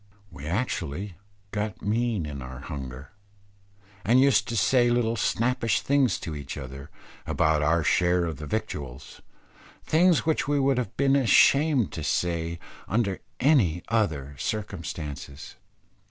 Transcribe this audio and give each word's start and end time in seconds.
We 0.31 0.47
actually 0.47 1.13
got 1.51 1.83
mean 1.83 2.25
in 2.25 2.41
our 2.41 2.61
hunger, 2.61 3.11
and 4.03 4.19
used 4.19 4.47
to 4.47 4.57
say 4.57 4.89
little 4.89 5.15
snappish 5.15 5.81
things 5.81 6.19
to 6.21 6.35
each 6.35 6.57
other, 6.57 6.89
about 7.27 7.61
our 7.61 7.83
share 7.83 8.25
of 8.25 8.37
the 8.37 8.47
victuals; 8.47 9.21
things 9.83 10.25
which 10.25 10.47
we 10.47 10.59
would 10.59 10.79
have 10.79 10.97
been 10.97 11.15
ashamed 11.15 11.91
to 11.91 12.03
say 12.03 12.57
under 12.87 13.21
any 13.39 13.83
other 13.89 14.35
circumstances. 14.39 15.53